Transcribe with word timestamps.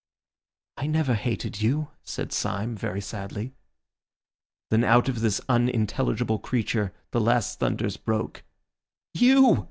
"I 0.77 0.87
never 0.87 1.13
hated 1.13 1.61
you," 1.61 1.89
said 2.03 2.33
Syme 2.33 2.75
very 2.75 3.01
sadly. 3.01 3.53
Then 4.71 4.83
out 4.83 5.07
of 5.07 5.19
this 5.21 5.39
unintelligible 5.47 6.39
creature 6.39 6.91
the 7.11 7.21
last 7.21 7.59
thunders 7.59 7.97
broke. 7.97 8.41
"You!" 9.13 9.59